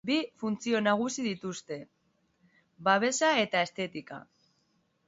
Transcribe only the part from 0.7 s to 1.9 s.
nagusi dituzte: